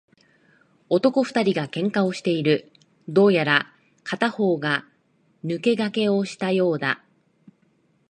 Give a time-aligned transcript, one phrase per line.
[0.89, 2.71] 男二人が喧嘩をしている。
[3.07, 3.71] どうやら
[4.03, 4.83] 片方が
[5.45, 7.03] 抜け駆けをしたようだ。